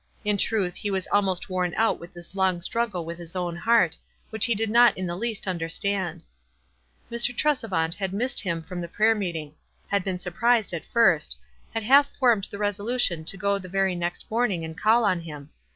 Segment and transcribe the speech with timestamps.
[0.25, 3.55] In truth he was almosi worn out with this long struggle with his own ©
[3.57, 3.99] CO heart,
[4.31, 6.23] which he did not in the least understand.
[7.11, 7.35] Mr.
[7.37, 9.53] Tresevant had missed him from the prayer meeting;
[9.89, 11.37] had been surprised at first;
[11.71, 15.19] had half formed the resolution to go the very next morn ing and call on
[15.19, 15.51] him.